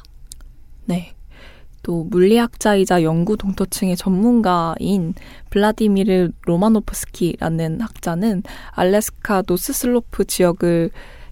네. 0.85 1.15
또 1.85 2.05
물리학자이자 2.11 3.05
영구 3.05 3.37
동토층의 3.37 3.97
전문가인 3.97 5.15
블라디미르 5.51 6.33
로마노프스키라는 6.47 7.81
학자는 7.81 8.43
알래스카 8.73 9.45
노스슬로프 9.47 10.25
지역을 10.25 10.91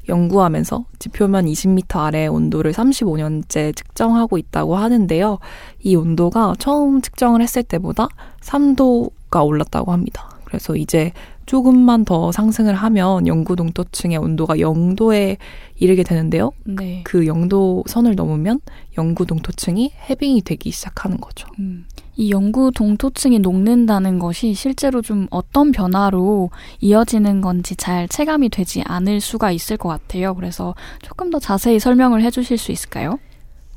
연구하면서 0.08 0.84
지표면 0.98 1.46
20m 1.46 1.96
아래 1.96 2.26
온도를 2.26 2.72
35년째 2.72 3.74
측정하고 3.74 4.36
있다고 4.38 4.76
하는데요. 4.76 5.38
이 5.80 5.96
온도가 5.96 6.54
처음 6.58 7.00
측정을 7.00 7.40
했을 7.40 7.62
때보다 7.62 8.08
3도가 8.40 9.46
올랐다고 9.46 9.92
합니다. 9.92 10.28
그래서 10.44 10.76
이제 10.76 11.12
조금만 11.46 12.04
더 12.04 12.32
상승을 12.32 12.74
하면 12.74 13.26
영구 13.26 13.56
동토층의 13.56 14.18
온도가 14.18 14.56
0도에 14.56 15.36
이르게 15.76 16.02
되는데요. 16.02 16.52
네. 16.64 17.02
그 17.04 17.22
0도 17.22 17.86
선을 17.88 18.14
넘으면 18.14 18.60
영구 18.96 19.26
동토층이 19.26 19.92
해빙이 20.10 20.42
되기 20.42 20.70
시작하는 20.70 21.18
거죠. 21.18 21.48
음. 21.58 21.86
이 22.14 22.30
영구 22.30 22.72
동토층이 22.72 23.38
녹는다는 23.38 24.18
것이 24.18 24.54
실제로 24.54 25.00
좀 25.00 25.26
어떤 25.30 25.72
변화로 25.72 26.50
이어지는 26.80 27.40
건지 27.40 27.74
잘 27.74 28.06
체감이 28.06 28.50
되지 28.50 28.82
않을 28.84 29.20
수가 29.20 29.50
있을 29.50 29.76
것 29.76 29.88
같아요. 29.88 30.34
그래서 30.34 30.74
조금 31.00 31.30
더 31.30 31.38
자세히 31.38 31.80
설명을 31.80 32.22
해주실 32.22 32.58
수 32.58 32.70
있을까요? 32.70 33.18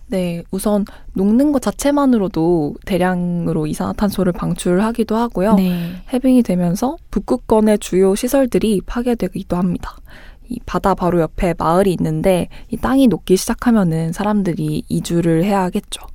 네, 0.07 0.43
우선 0.51 0.85
녹는 1.13 1.51
것 1.51 1.61
자체만으로도 1.61 2.75
대량으로 2.85 3.67
이산화탄소를 3.67 4.33
방출하기도 4.33 5.15
하고요. 5.15 5.55
네. 5.55 5.93
해빙이 6.13 6.43
되면서 6.43 6.97
북극권의 7.11 7.79
주요 7.79 8.15
시설들이 8.15 8.81
파괴되기도 8.85 9.55
합니다. 9.55 9.95
이 10.47 10.59
바다 10.65 10.93
바로 10.93 11.21
옆에 11.21 11.55
마을이 11.57 11.91
있는데 11.93 12.49
이 12.69 12.77
땅이 12.77 13.07
녹기 13.07 13.35
시작하면은 13.35 14.11
사람들이 14.11 14.83
이주를 14.87 15.43
해야 15.43 15.63
하겠죠. 15.63 16.05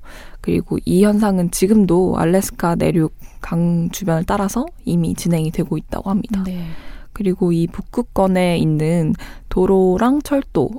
그리고 0.40 0.78
이 0.84 1.04
현상은 1.04 1.50
지금도 1.50 2.16
알래스카 2.16 2.76
내륙 2.76 3.12
강 3.40 3.88
주변을 3.90 4.24
따라서 4.24 4.66
이미 4.84 5.14
진행이 5.14 5.50
되고 5.50 5.76
있다고 5.76 6.10
합니다. 6.10 6.42
네. 6.44 6.64
그리고 7.12 7.52
이 7.52 7.66
북극권에 7.66 8.58
있는 8.58 9.14
도로랑 9.48 10.22
철도 10.22 10.70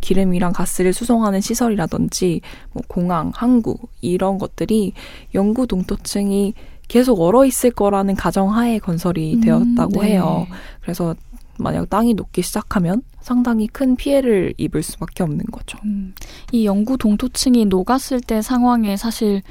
기름이랑 0.00 0.52
가스를 0.52 0.92
수송하는 0.92 1.40
시설이라든지 1.40 2.40
뭐 2.72 2.82
공항, 2.88 3.32
항구 3.34 3.76
이런 4.00 4.38
것들이 4.38 4.92
영구 5.34 5.66
동토층이 5.66 6.54
계속 6.88 7.20
얼어 7.20 7.44
있을 7.44 7.70
거라는 7.70 8.14
가정하에 8.14 8.78
건설이 8.78 9.34
음, 9.34 9.40
되었다고 9.40 10.02
네. 10.02 10.12
해요. 10.12 10.46
그래서 10.80 11.14
만약 11.58 11.88
땅이 11.88 12.14
녹기 12.14 12.42
시작하면 12.42 13.02
상당히 13.20 13.66
큰 13.66 13.96
피해를 13.96 14.54
입을 14.56 14.82
수밖에 14.82 15.22
없는 15.22 15.46
거죠. 15.46 15.78
음, 15.84 16.14
이 16.52 16.66
영구 16.66 16.98
동토층이 16.98 17.64
녹았을 17.66 18.20
때 18.20 18.42
상황에 18.42 18.96
사실 18.96 19.42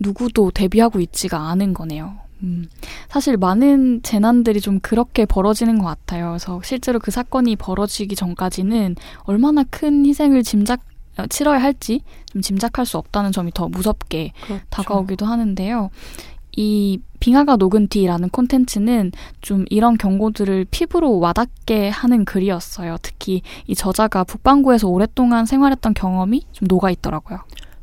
누구도 0.00 0.50
대비하고 0.50 1.00
있지가 1.00 1.50
않은 1.50 1.74
거네요. 1.74 2.16
음, 2.42 2.68
사실 3.08 3.36
많은 3.36 4.02
재난들이 4.02 4.60
좀 4.60 4.80
그렇게 4.80 5.26
벌어지는 5.26 5.78
것 5.78 5.86
같아요. 5.86 6.30
그래서 6.30 6.60
실제로 6.64 6.98
그 6.98 7.10
사건이 7.10 7.56
벌어지기 7.56 8.16
전까지는 8.16 8.96
얼마나 9.24 9.64
큰 9.64 10.06
희생을 10.06 10.42
짐작, 10.42 10.80
어, 11.18 11.26
치러야 11.26 11.60
할지 11.60 12.02
좀 12.32 12.40
짐작할 12.42 12.86
수 12.86 12.98
없다는 12.98 13.32
점이 13.32 13.52
더 13.52 13.68
무섭게 13.68 14.32
그렇죠. 14.46 14.64
다가오기도 14.70 15.26
하는데요. 15.26 15.90
이 16.56 16.98
빙하가 17.20 17.56
녹은 17.56 17.88
뒤라는 17.88 18.30
콘텐츠는 18.30 19.12
좀 19.40 19.64
이런 19.70 19.96
경고들을 19.98 20.66
피부로 20.70 21.18
와닿게 21.18 21.90
하는 21.90 22.24
글이었어요. 22.24 22.96
특히 23.02 23.42
이 23.66 23.74
저자가 23.74 24.24
북반구에서 24.24 24.88
오랫동안 24.88 25.46
생활했던 25.46 25.94
경험이 25.94 26.46
좀 26.52 26.66
녹아 26.66 26.90
있더라고요. 26.90 27.40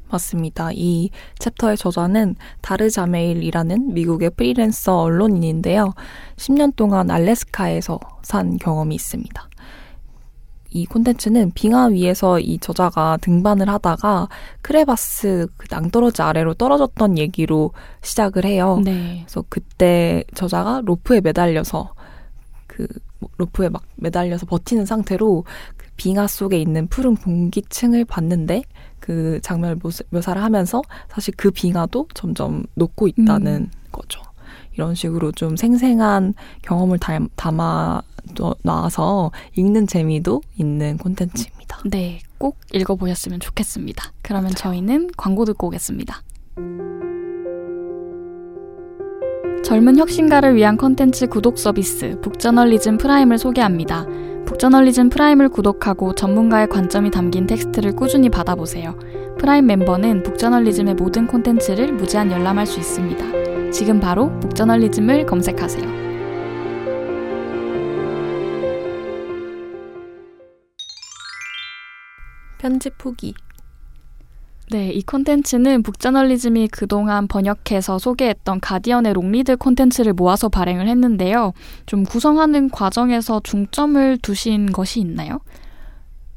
맞습니다. 0.10 0.70
이 0.74 1.10
챕터의 1.40 1.78
저자는 1.78 2.36
다르자메일이라는 2.62 3.94
미국의 3.94 4.32
프리랜서 4.32 5.02
언론인인데요. 5.02 5.94
10년 6.36 6.76
동안 6.76 7.12
알래스카에서 7.12 8.00
산 8.22 8.58
경험이 8.58 8.96
있습니다. 8.96 9.50
이 10.70 10.86
콘텐츠는 10.86 11.52
빙하 11.56 11.88
위에서 11.88 12.40
이 12.40 12.60
저자가 12.60 13.18
등반을 13.22 13.70
하다가 13.70 14.28
크레바스 14.62 15.48
그 15.58 15.68
낭떠러지 15.70 16.22
아래로 16.22 16.54
떨어졌던 16.56 17.18
얘기로 17.18 17.72
시작을 18.02 18.46
해요. 18.46 18.82
네. 18.84 19.24
그래서 19.26 19.44
그때 19.50 20.24
저자가 20.36 20.82
로프에 20.84 21.22
매달려서 21.22 21.94
그 22.68 22.88
로프에 23.38 23.70
막 23.70 23.84
매달려서 23.96 24.46
버티는 24.46 24.86
상태로 24.86 25.46
그 25.78 25.88
빙하 25.96 26.28
속에 26.28 26.60
있는 26.60 26.88
푸른 26.88 27.16
공기층을 27.16 28.06
봤는데 28.06 28.64
그 29.08 29.40
장면을 29.42 29.80
묘사를 30.10 30.44
하면서 30.44 30.82
사실 31.08 31.34
그 31.38 31.50
빙하도 31.50 32.10
점점 32.14 32.66
녹고 32.76 33.08
있다는 33.08 33.56
음. 33.56 33.72
거죠. 33.90 34.20
이런 34.74 34.96
식으로 34.96 35.32
좀 35.32 35.56
생생한 35.56 36.34
경험을 36.62 37.00
담아 37.38 38.02
놔서 38.64 39.32
읽는 39.56 39.88
재미도 39.88 40.42
있는 40.58 40.98
콘텐츠입니다. 40.98 41.80
네, 41.90 42.20
꼭 42.38 42.58
읽어보셨으면 42.74 43.40
좋겠습니다. 43.40 44.12
그러면 44.22 44.48
맞아요. 44.48 44.56
저희는 44.56 45.12
광고 45.16 45.46
듣고 45.46 45.68
오겠습니다. 45.68 46.22
젊은 49.64 49.98
혁신가를 49.98 50.58
위한 50.58 50.76
콘텐츠 50.76 51.28
구독 51.28 51.58
서비스 51.58 52.20
북저널리즘 52.22 52.98
프라임을 52.98 53.38
소개합니다. 53.38 54.06
북저널리즘 54.58 55.10
프라임을 55.10 55.50
구독하고 55.50 56.16
전문가의 56.16 56.68
관점이 56.68 57.12
담긴 57.12 57.46
텍스트를 57.46 57.96
꾸준히 57.96 58.28
받아보세요. 58.28 58.98
프라임 59.38 59.68
멤버는 59.68 60.24
북저널리즘의 60.24 60.96
모든 60.96 61.28
콘텐츠를 61.28 61.94
무제한 61.94 62.32
열람할 62.32 62.66
수 62.66 62.80
있습니다. 62.80 63.70
지금 63.70 64.00
바로 64.00 64.32
북저널리즘을 64.40 65.28
검색하세요. 65.28 65.86
편집 72.58 72.96
후기. 72.98 73.36
네, 74.70 74.92
이 74.92 75.02
콘텐츠는 75.02 75.82
북저널리즘이 75.82 76.68
그동안 76.68 77.28
번역해서 77.28 78.00
소개했던 78.00 78.60
가디언의 78.60 79.14
long 79.14 79.35
read 79.35 79.56
콘텐츠를 79.58 80.12
모아서 80.14 80.50
발행을 80.50 80.90
했는데요. 80.90 81.54
좀 81.86 82.04
구성하는 82.04 82.70
과정에서 82.70 83.40
중점을 83.44 84.18
두신 84.18 84.72
것이 84.74 85.00
있나요? 85.00 85.40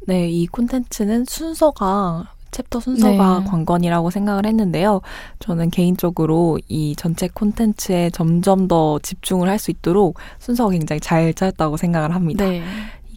네, 0.06 0.28
이 0.28 0.46
콘텐츠는 0.46 1.25
순서가 1.28 2.28
챕터 2.52 2.80
순서가 2.80 3.40
네. 3.40 3.44
관건이라고 3.46 4.10
생각을 4.10 4.46
했는데요. 4.46 5.00
저는 5.38 5.70
개인적으로 5.70 6.58
이 6.68 6.94
전체 6.96 7.28
콘텐츠에 7.28 8.10
점점 8.10 8.66
더 8.68 8.99
집중을 9.00 9.49
할 9.49 9.58
수 9.58 9.70
있도록 9.70 10.18
순서가 10.38 10.70
굉장히 10.70 11.00
잘 11.00 11.34
짜였다고 11.34 11.76
생각을 11.76 12.14
합니다. 12.14 12.44
네. 12.44 12.62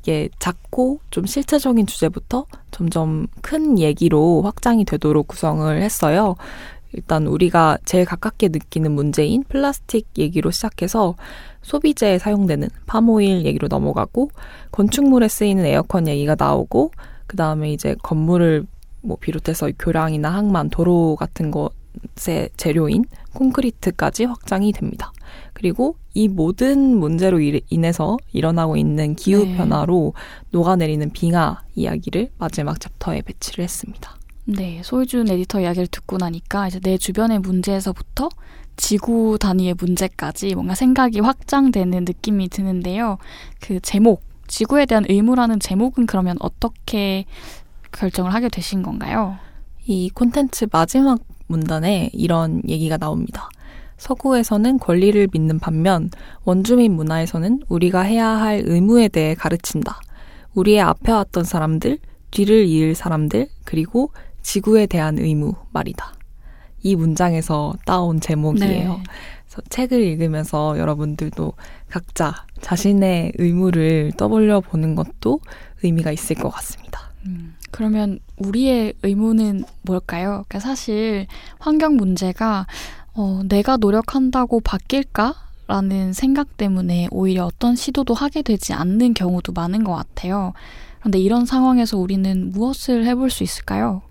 이게 0.04 0.28
작고 0.38 1.00
좀 1.12 1.26
실체적인 1.26 1.88
주제부터 1.88 2.46
점점 2.72 3.28
큰 3.42 3.80
얘기로 3.80 4.42
확장이 4.42 4.84
되도록 4.84 5.30
구성을 5.30 5.82
했어요. 5.82 6.36
일단 6.92 7.26
우리가 7.26 7.78
제일 7.86 8.04
가깝게 8.06 8.50
느끼는 8.50 8.92
문제인 8.92 9.44
플라스틱 9.44 10.08
얘기로 10.18 10.52
시작해서 10.52 11.16
소비재에 11.62 12.20
사용되는 12.20 12.68
팜오일 12.86 13.46
얘기로 13.46 13.70
넘어가고 13.70 14.30
건축물에 14.72 15.30
쓰이는 15.30 15.66
에어컨 15.66 16.10
얘기가 16.10 16.36
나오고 16.38 16.92
그 17.26 17.38
다음에 17.38 17.72
이제 17.72 17.96
건물을 18.04 18.68
뭐 19.02 19.18
비롯해서 19.20 19.72
교량이나 19.80 20.30
항만, 20.30 20.70
도로 20.70 21.16
같은 21.16 21.50
것의 21.50 22.50
재료인 22.58 23.06
콘크리트까지 23.34 24.26
확장이 24.26 24.74
됩니다. 24.74 25.14
그리고 25.64 25.96
이 26.14 26.28
모든 26.28 26.98
문제로 26.98 27.40
인해서 27.40 28.18
일어나고 28.34 28.76
있는 28.76 29.16
기후 29.16 29.46
네. 29.46 29.56
변화로 29.56 30.14
녹아내리는 30.52 31.12
빙하 31.12 31.62
이야기를 31.74 32.32
마지막 32.38 32.82
챕터에 32.82 33.22
배치를 33.22 33.64
했습니다. 33.64 34.14
네, 34.44 34.82
소희준 34.84 35.30
에디터 35.30 35.62
이야기를 35.62 35.88
듣고 35.88 36.18
나니까 36.18 36.68
이제 36.68 36.82
내 36.82 36.98
주변의 36.98 37.40
문제에서부터 37.40 38.28
지구 38.76 39.38
단위의 39.40 39.76
문제까지 39.76 40.54
뭔가 40.54 40.76
생각이 40.76 41.22
확장되는 41.22 42.04
느낌이 42.04 42.50
드는데요. 42.50 43.18
그 43.62 43.80
제목, 43.80 44.22
지구에 44.48 44.86
대한 44.86 45.06
의무라는 45.08 45.62
제목은 45.62 46.08
그러면 46.08 46.36
어떻게 46.42 47.24
결정을 47.94 48.34
하게 48.34 48.50
되신 48.50 48.84
건가요? 48.84 49.38
이 49.86 50.10
콘텐츠 50.10 50.68
마지막 50.70 51.22
문단에 51.48 52.10
이런 52.12 52.62
얘기가 52.68 52.98
나옵니다. 52.98 53.48
서구에서는 53.98 54.80
권리를 54.80 55.28
믿는 55.32 55.60
반면 55.60 56.10
원주민 56.44 56.94
문화에서는 56.94 57.64
우리가 57.70 58.02
해야 58.02 58.28
할 58.28 58.64
의무에 58.66 59.08
대해 59.08 59.36
가르친다. 59.36 60.00
우리의 60.54 60.82
앞에 60.82 61.12
왔던 61.12 61.44
사람들, 61.44 62.00
뒤를 62.32 62.66
이을 62.66 62.96
사람들, 62.96 63.48
그리고 63.64 64.12
지구에 64.42 64.86
대한 64.86 65.18
의무 65.18 65.54
말이다. 65.72 66.14
이 66.82 66.96
문장에서 66.96 67.74
따온 67.86 68.20
제목이에요. 68.20 68.90
네. 68.98 69.04
그래서 69.46 69.62
책을 69.70 70.02
읽으면서 70.02 70.78
여러분들도 70.78 71.54
각자 71.90 72.46
자신의 72.62 73.34
의무를 73.38 74.12
떠올려 74.18 74.60
보는 74.60 74.96
것도 74.96 75.40
의미가 75.84 76.12
있을 76.12 76.36
것 76.36 76.50
같습니다. 76.50 77.12
음, 77.26 77.56
그러면 77.72 78.20
우리의 78.38 78.94
의무는 79.04 79.64
뭘까요? 79.84 80.44
그러니까 80.48 80.60
사실 80.60 81.28
환경 81.60 81.96
문제가 81.96 82.68
어, 83.16 83.42
내가 83.46 83.78
노력한다고 83.78 84.60
바뀔까? 84.62 85.36
라는 85.66 86.12
생각 86.12 86.58
때문에 86.58 87.08
오히려 87.10 87.46
어떤 87.46 87.76
시도도 87.76 88.14
하게 88.14 88.42
되지 88.42 88.74
않는 88.74 89.14
경우도 89.14 89.54
많은 89.54 89.84
것 89.84 89.96
같아요. 89.96 90.54
그런데 91.00 91.20
이런 91.20 91.46
상황에서 91.46 91.98
우리는 91.98 92.52
무엇을 92.52 93.06
해볼 93.06 93.30
수 93.30 93.44
있을까요? 93.44 94.02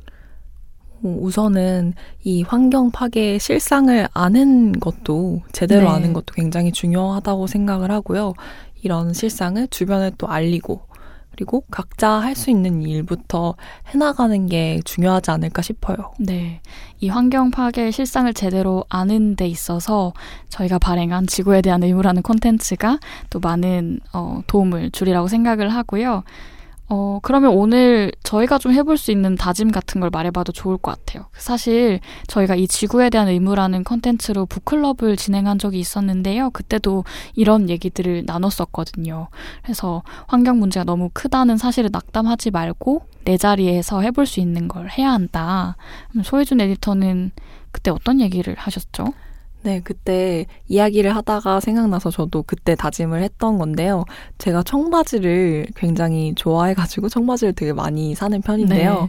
어, 1.03 1.19
우선은 1.21 1.95
이 2.23 2.43
환경 2.43 2.91
파괴의 2.91 3.39
실상을 3.39 4.09
아는 4.15 4.73
것도 4.73 5.43
제대로 5.53 5.83
네. 5.83 5.97
아는 5.97 6.13
것도 6.13 6.33
굉장히 6.35 6.73
중요하다고 6.73 7.47
생각을 7.47 7.91
하고요. 7.91 8.35
이런 8.83 9.13
실상을 9.13 9.69
주변에 9.69 10.11
또 10.17 10.29
알리고 10.29 10.81
그리고 11.33 11.65
각자 11.71 12.11
할 12.11 12.35
수 12.35 12.51
있는 12.51 12.83
일부터 12.83 13.55
해나가는 13.89 14.47
게 14.47 14.81
중요하지 14.85 15.31
않을까 15.31 15.63
싶어요. 15.63 16.13
네. 16.19 16.61
이 17.01 17.09
환경 17.09 17.51
파괴 17.51 17.91
실상을 17.91 18.33
제대로 18.35 18.85
아는 18.89 19.37
데 19.37 19.47
있어서 19.47 20.13
저희가 20.49 20.79
발행한 20.79 21.27
지구에 21.27 21.61
대한 21.63 21.83
의무라는 21.83 22.23
콘텐츠가 22.23 22.99
또 23.31 23.39
많은 23.41 24.01
어, 24.13 24.41
도움을 24.47 24.91
주리라고 24.93 25.29
생각을 25.29 25.69
하고요. 25.69 26.25
어, 26.89 27.21
그러면 27.23 27.53
오늘 27.53 28.13
저희가 28.23 28.59
좀 28.59 28.73
해볼 28.73 28.99
수 28.99 29.11
있는 29.13 29.35
다짐 29.35 29.71
같은 29.71 30.01
걸 30.01 30.11
말해봐도 30.11 30.53
좋을 30.53 30.77
것 30.77 30.91
같아요. 30.91 31.27
사실 31.37 32.01
저희가 32.27 32.55
이 32.55 32.69
지구에 32.69 33.09
대한 33.09 33.29
의무라는 33.29 33.85
컨텐츠로 33.85 34.47
북클럽을 34.47 35.17
진행한 35.17 35.59
적이 35.59 35.81
있었는데요. 35.81 36.51
그때도 36.51 37.05
이런 37.35 37.71
얘기들을 37.71 38.25
나눴었거든요. 38.27 39.29
그래서 39.63 40.03
환경 40.27 40.59
문제가 40.59 40.85
너무 40.85 41.09
크다는 41.13 41.57
사실을 41.57 41.91
낙담하지 41.93 42.51
말고 42.51 43.07
내 43.25 43.37
자리에서 43.37 44.01
해볼 44.03 44.27
수 44.27 44.41
있는 44.41 44.69
걸 44.69 44.91
해야 44.91 45.13
한다. 45.13 45.77
소혜준 46.23 46.61
에디터는 46.61 47.31
그때 47.71 47.91
어떤 47.91 48.21
얘기를 48.21 48.55
하셨죠? 48.59 49.07
네, 49.63 49.81
그때 49.83 50.47
이야기를 50.69 51.15
하다가 51.15 51.61
생각나서 51.61 52.11
저도 52.11 52.43
그때 52.43 52.75
다짐을 52.75 53.23
했던 53.23 53.59
건데요. 53.59 54.05
제가 54.39 54.63
청바지를 54.65 55.69
굉장히 55.77 56.35
좋아해가지고 56.35 57.09
청바지를 57.09 57.53
되게 57.55 57.73
많이 57.73 58.15
사는 58.15 58.41
편인데요. 58.41 59.03
네. 59.03 59.09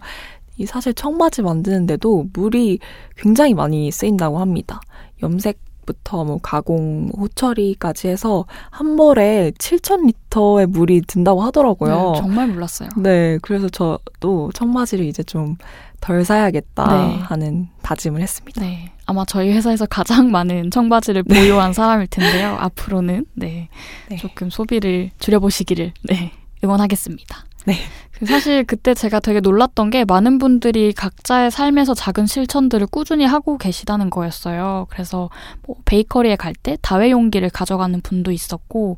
이 0.58 0.66
사실 0.66 0.94
청바지 0.94 1.42
만드는데도 1.42 2.28
물이 2.34 2.80
굉장히 3.18 3.56
많이 3.56 3.92
쓰인다고 3.92 4.39
합니다. 4.39 4.80
염색 5.24 5.58
부터 5.86 6.24
뭐 6.24 6.39
가공, 6.41 7.10
호처리까지 7.17 8.08
해서 8.08 8.46
한 8.69 8.96
벌에 8.96 9.52
7,000리터의 9.58 10.67
물이 10.67 11.02
든다고 11.08 11.41
하더라고요. 11.41 12.12
네, 12.13 12.19
정말 12.19 12.48
몰랐어요. 12.48 12.89
네, 12.98 13.38
그래서 13.41 13.69
저도 13.69 14.52
청바지를 14.54 15.06
이제 15.06 15.24
좀 15.24 15.58
덜 16.04 16.26
사야겠다 16.26 17.08
네. 17.08 17.17
하는 17.19 17.69
다짐을 17.82 18.22
했습니다. 18.22 18.60
네. 18.60 18.91
아마 19.06 19.24
저희 19.24 19.54
회사에서 19.54 19.86
가장 19.86 20.32
많은 20.32 20.69
청바지를 20.69 21.24
네. 21.26 21.39
보유한 21.39 21.72
사람일 21.72 22.08
텐데요. 22.08 22.58
앞으로는 22.60 23.26
네, 23.36 23.69
네. 24.10 24.17
조금 24.17 24.50
소비를 24.50 25.12
줄여보시기를 25.19 25.93
네, 26.04 26.34
응원하겠습니다. 26.62 27.46
네. 27.65 27.76
그 28.19 28.26
사실 28.26 28.63
그때 28.63 28.93
제가 28.93 29.19
되게 29.19 29.39
놀랐던 29.39 29.89
게 29.89 30.06
많은 30.06 30.38
분들이 30.38 30.93
각자의 30.93 31.49
삶에서 31.52 31.93
작은 31.93 32.26
실천들을 32.28 32.88
꾸준히 32.88 33.26
하고 33.26 33.58
계시다는 33.58 34.10
거였어요. 34.10 34.88
그래서 34.89 35.30
뭐 35.65 35.76
베이커리에 35.86 36.36
갈 36.36 36.54
때 36.62 36.78
다회 36.82 37.10
용기를 37.12 37.49
가져가는 37.49 37.99
분도 38.02 38.32
있었고 38.32 38.97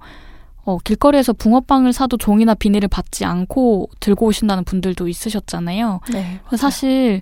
어, 0.66 0.80
길거리에서 0.80 1.32
붕어빵을 1.34 1.94
사도 1.94 2.18
종이나 2.18 2.56
비닐을 2.56 2.88
받지 2.88 3.24
않고 3.24 3.90
들고 4.00 4.26
오신다는 4.26 4.64
분들도 4.64 5.08
있으셨잖아요. 5.08 6.02
네. 6.12 6.40
사실 6.58 7.22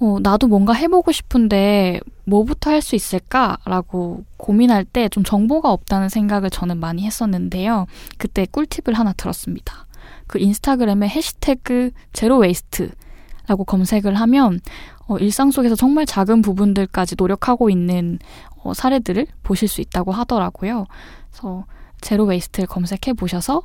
어, 0.00 0.18
나도 0.20 0.48
뭔가 0.48 0.72
해보고 0.72 1.12
싶은데 1.12 2.00
뭐부터 2.24 2.70
할 2.70 2.82
수 2.82 2.96
있을까라고 2.96 4.24
고민할 4.36 4.84
때 4.84 5.08
좀 5.08 5.22
정보가 5.24 5.70
없다는 5.70 6.08
생각을 6.08 6.50
저는 6.50 6.78
많이 6.78 7.04
했었는데요. 7.06 7.86
그때 8.18 8.46
꿀팁을 8.50 8.98
하나 8.98 9.12
들었습니다. 9.12 9.86
그 10.30 10.38
인스타그램에 10.38 11.08
해시태그 11.08 11.90
zero 12.12 12.38
waste라고 12.38 13.64
검색을 13.66 14.14
하면 14.14 14.60
어, 15.08 15.18
일상 15.18 15.50
속에서 15.50 15.74
정말 15.74 16.06
작은 16.06 16.40
부분들까지 16.40 17.16
노력하고 17.18 17.68
있는 17.68 18.20
어, 18.62 18.72
사례들을 18.72 19.26
보실 19.42 19.66
수 19.66 19.80
있다고 19.80 20.12
하더라고요. 20.12 20.86
그래서 21.30 21.64
zero 22.00 22.26
waste를 22.26 22.68
검색해 22.68 23.14
보셔서 23.16 23.60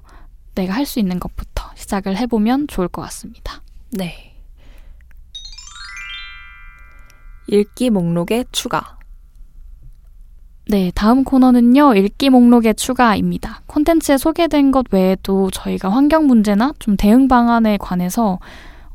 내가 0.56 0.74
할 0.74 0.88
수 0.88 0.98
있는 1.00 1.20
것부터 1.20 1.70
시작을 1.76 2.18
해보면 2.18 2.66
좋을 2.68 2.88
것 2.88 3.04
같습니다. 3.04 3.62
네. 3.92 4.34
읽기 7.48 7.92
목록에 7.92 8.44
추가. 8.52 8.98
네, 10.68 10.92
다음 10.96 11.24
코너는요, 11.24 11.94
읽기 11.94 12.32
목록의 12.32 12.74
추가입니다. 12.74 13.62
콘텐츠에 13.68 14.18
소개된 14.18 14.72
것 14.72 14.88
외에도 14.92 15.52
저희가 15.52 15.90
환경 15.90 16.26
문제나 16.26 16.74
좀 16.80 16.98
대응 16.98 17.28
방안에 17.28 17.78
관해서 17.78 18.40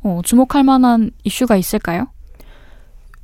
어, 0.03 0.19
주목할 0.23 0.63
만한 0.65 1.11
이슈가 1.23 1.55
있을까요? 1.55 2.07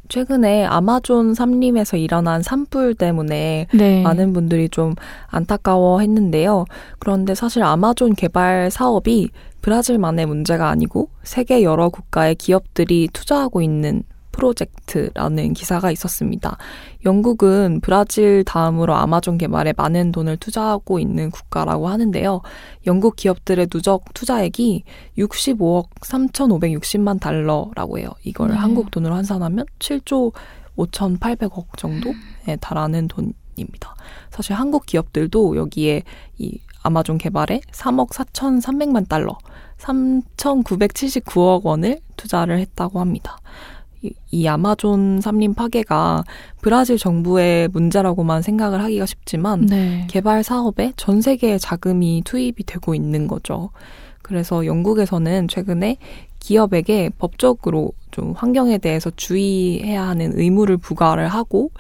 최근에 0.08 0.64
아마존 0.64 1.34
삼림에서 1.34 1.98
일어난 1.98 2.42
산불 2.42 2.96
때문에 2.96 3.68
네. 3.74 4.02
많은 4.04 4.32
분들이 4.32 4.70
좀 4.70 4.96
안타까워 5.28 6.00
했는데요. 6.00 6.64
그런데 7.00 7.36
사실 7.36 7.64
아마존 7.64 8.14
개발 8.16 8.72
사업이 8.72 9.30
브라질만의 9.62 10.26
문제가 10.26 10.70
아니고 10.70 11.10
세계 11.24 11.64
여러 11.64 11.90
국가의 11.90 12.36
기업들이 12.36 13.10
투자하고 13.12 13.62
있는 13.62 14.04
프로젝트라는 14.38 15.54
기사가 15.54 15.92
있었습니다. 15.92 16.58
영국은 17.06 17.82
브라질 17.82 18.44
다음으로 18.44 18.96
아마존 18.96 19.38
개발에 19.38 19.74
많은 19.76 20.12
돈을 20.12 20.38
투자하고 20.38 21.00
있는 21.00 21.32
국가라고 21.32 21.90
하는데요. 21.90 22.42
영국 22.86 23.16
기업들의 23.16 23.68
누적 23.68 24.14
투자액이 24.14 24.84
65억 25.18 25.90
3,560만 26.02 27.20
달러라고 27.20 28.00
해요. 28.00 28.12
이걸 28.24 28.50
네. 28.50 28.56
한국 28.56 28.92
돈으로 28.92 29.16
환산하면 29.16 29.66
7조 29.80 30.32
5,800억 30.78 31.76
정도에 31.78 32.56
달하는 32.62 33.08
돈입니다. 33.08 33.96
사실 34.30 34.54
한국 34.54 34.86
기업들도 34.86 35.58
여기에 35.58 36.04
이 36.38 36.60
아마존 36.84 37.18
개발에 37.18 37.62
3억 37.72 38.12
4,300만 38.12 39.10
달러, 39.10 39.38
3,979억 39.80 41.64
원을 41.64 42.00
투자를 42.16 42.60
했다고 42.60 43.00
합니다. 43.00 43.38
이 44.32 44.48
아마존 44.48 45.22
삼림 45.22 45.54
파괴가 45.54 46.24
브라질 46.62 46.98
정부의 46.98 47.68
문제라고만 47.70 48.42
생각을 48.42 48.84
하기가 48.84 49.06
쉽지만 49.06 49.66
네. 49.66 50.06
개발 50.10 50.44
사업에 50.44 50.94
전 50.98 51.22
세계의 51.22 51.60
자금이 51.60 52.22
투입이 52.26 52.64
되고 52.66 52.94
있는 52.94 53.28
거죠. 53.28 53.72
그래서 54.22 54.66
영국에서는 54.66 55.48
최근에 55.48 55.98
기업에게 56.40 57.10
법적으로 57.18 57.92
좀 58.12 58.34
환경에 58.34 58.78
대해서 58.78 59.10
주의해야 59.16 60.08
하는 60.08 60.38
의무를 60.38 60.78
부과를 60.78 61.28
하고 61.28 61.72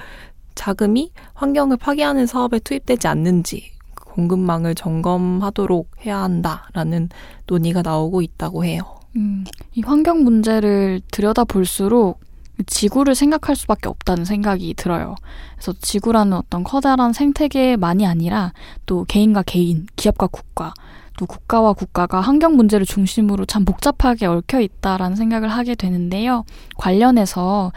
자금이 0.55 1.11
환경을 1.33 1.77
파괴하는 1.77 2.25
사업에 2.25 2.59
투입되지 2.59 3.07
않는지 3.07 3.71
공급망을 3.95 4.73
점검하도록 4.73 5.87
해야 6.05 6.23
한다라는 6.23 7.09
논의가 7.45 7.83
나오고 7.83 8.21
있다고 8.21 8.65
해요. 8.65 8.96
음, 9.17 9.43
이 9.73 9.81
환경 9.81 10.23
문제를 10.23 11.01
들여다볼수록 11.11 12.21
지구를 12.65 13.15
생각할 13.15 13.55
수밖에 13.55 13.89
없다는 13.89 14.25
생각이 14.25 14.73
들어요. 14.75 15.15
그래서 15.55 15.73
지구라는 15.79 16.33
어떤 16.33 16.63
커다란 16.63 17.13
생태계만이 17.13 18.05
아니라 18.05 18.53
또 18.85 19.05
개인과 19.05 19.43
개인, 19.43 19.87
기업과 19.95 20.27
국가, 20.27 20.73
또 21.17 21.25
국가와 21.25 21.73
국가가 21.73 22.21
환경 22.21 22.55
문제를 22.55 22.85
중심으로 22.85 23.45
참 23.45 23.65
복잡하게 23.65 24.27
얽혀 24.27 24.61
있다라는 24.61 25.15
생각을 25.15 25.49
하게 25.49 25.75
되는데요. 25.75 26.45
관련해서 26.77 27.71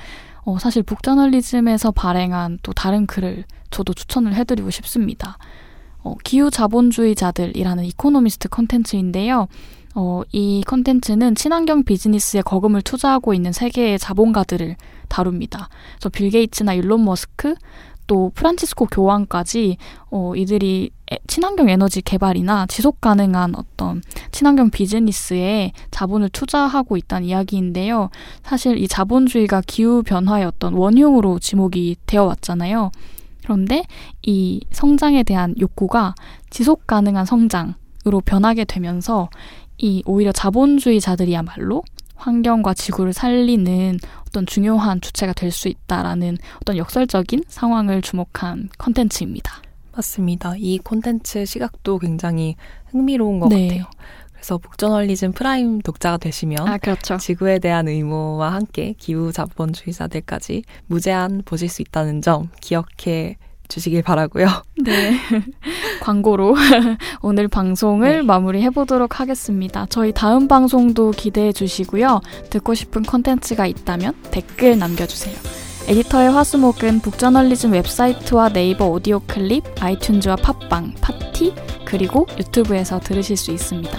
어, 0.45 0.59
사실 0.59 0.83
북저널리즘에서 0.83 1.91
발행한 1.91 2.59
또 2.63 2.73
다른 2.73 3.07
글을 3.07 3.45
저도 3.71 3.95
추천을 3.95 4.35
해드리고 4.35 4.71
싶습니다. 4.71 5.39
어, 6.03 6.15
기후 6.25 6.51
자본주의자들이라는 6.51 7.85
이코노미스트 7.85 8.49
컨텐츠인데요. 8.49 9.49
어, 9.95 10.23
이 10.33 10.63
컨텐츠는 10.67 11.35
친환경 11.35 11.83
비즈니스에 11.83 12.43
거금을 12.43 12.83
투자하고 12.83 13.35
있는 13.35 13.53
세계의 13.53 13.99
자본가들을 13.99 14.77
다룹니다. 15.09 15.69
그래서 15.95 16.09
빌 16.11 16.31
게이츠나 16.31 16.75
일론 16.75 17.05
머스크, 17.05 17.55
또 18.07 18.33
프란치스코 18.35 18.87
교황까지 18.87 19.77
어, 20.11 20.35
이들이 20.35 20.91
친환경 21.29 21.69
에너지 21.69 22.03
개발이나 22.03 22.67
지속 22.67 23.01
가능한 23.01 23.55
어떤 23.55 24.03
친환경 24.33 24.71
비즈니스에 24.71 25.73
자본을 25.93 26.31
투자하고 26.31 26.97
있다는 26.97 27.29
이야기인데요. 27.29 28.11
사실 28.43 28.79
이 28.79 28.89
자본주의가 28.89 29.63
기후 29.65 30.03
변화의 30.03 30.45
어떤 30.45 30.75
원흉으로 30.75 31.39
지목이 31.39 31.97
되어 32.07 32.25
왔잖아요. 32.25 32.91
그런데 33.45 33.85
이 34.23 34.61
성장에 34.73 35.23
대한 35.23 35.55
욕구가 35.61 36.15
지속 36.51 36.87
가능한 36.87 37.27
성장 37.27 37.75
으로 38.07 38.23
변하게 38.23 38.65
되면서 38.65 39.29
이 39.81 40.03
오히려 40.07 40.33
자본주의자들이야말로 40.33 41.83
환경과 42.17 42.75
지구를 42.75 43.13
살리는 43.13 43.99
어떤 44.29 44.47
중요한 44.47 45.01
주체가 45.01 45.33
될 45.33 45.51
수 45.51 45.69
있다라는 45.69 46.39
어떤 46.61 46.77
역설적인 46.77 47.45
상황을 47.49 48.03
주목한 48.03 48.69
컨텐츠입니다. 48.79 49.63
맞습니다. 49.93 50.55
이 50.57 50.79
콘텐츠 50.79 51.45
시각도 51.45 51.99
굉장히 51.99 52.57
흥미로운 52.91 53.41
것 53.41 53.49
네. 53.49 53.69
같아요. 53.69 53.87
그래서 54.33 54.57
북저널리즘 54.59 55.33
프라임 55.33 55.81
독자가 55.81 56.17
되시면 56.19 56.67
아, 56.67 56.79
그렇죠. 56.79 57.17
지구에 57.19 57.59
대한 57.59 57.89
의무와 57.89 58.53
함께 58.55 58.95
기후 58.97 59.33
자본주의자들까지 59.33 60.63
무제한 60.87 61.43
보실 61.45 61.69
수 61.69 61.83
있다는 61.83 62.23
점 62.23 62.49
기억해 62.61 63.37
주시길 63.71 64.03
바라고요. 64.03 64.49
네. 64.85 65.17
광고로 66.03 66.55
오늘 67.23 67.49
방송을 67.49 68.17
네. 68.17 68.23
마무리해 68.23 68.69
보도록 68.71 69.21
하겠습니다. 69.21 69.87
저희 69.89 70.13
다음 70.13 70.49
방송도 70.49 71.13
기대해 71.13 71.53
주시고요. 71.53 72.21
듣고 72.51 72.75
싶은 72.75 73.03
컨텐츠가 73.03 73.67
있다면 73.67 74.15
댓글 74.31 74.79
남겨 74.79 75.07
주세요. 75.07 75.35
에디터의 75.89 76.31
화수목은 76.31 77.01
북저널리즘 77.01 77.73
웹사이트와 77.73 78.51
네이버 78.51 78.87
오디오 78.87 79.21
클립, 79.21 79.65
아이튠즈와 79.77 80.43
팟빵, 80.43 80.95
파티, 81.01 81.55
그리고 81.85 82.27
유튜브에서 82.39 83.01
들으실 83.01 83.37
수 83.37 83.51
있습니다. 83.51 83.99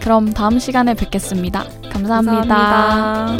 그럼 0.00 0.32
다음 0.32 0.58
시간에 0.60 0.94
뵙겠습니다 0.94 1.64
감사합니다. 1.90 2.46
감사합니다. 2.46 3.36